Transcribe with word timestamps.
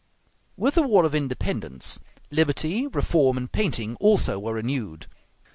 With 0.57 0.73
the 0.73 0.81
war 0.81 1.03
of 1.05 1.13
independence, 1.13 1.99
liberty, 2.31 2.87
reform, 2.87 3.37
and 3.37 3.51
painting 3.51 3.95
also 3.97 4.39
were 4.39 4.53
renewed. 4.53 5.05